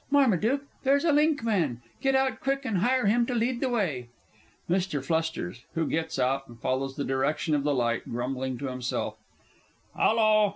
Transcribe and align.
_)Marmaduke, 0.11 0.65
there's 0.81 1.05
a 1.05 1.11
linkman. 1.11 1.79
Get 2.01 2.15
out 2.15 2.39
quick, 2.39 2.65
and 2.65 2.79
hire 2.79 3.05
him 3.05 3.27
to 3.27 3.35
lead 3.35 3.59
the 3.61 3.69
way. 3.69 4.09
MR. 4.67 4.99
F. 5.59 5.65
(who 5.75 5.85
gets 5.85 6.17
out, 6.17 6.47
and 6.47 6.59
follows 6.59 6.97
in 6.97 7.05
the 7.05 7.13
direction 7.13 7.53
of 7.53 7.61
the 7.61 7.75
light, 7.75 8.09
grumbling 8.11 8.57
to 8.57 8.65
himself). 8.69 9.19
Hallo! 9.95 10.49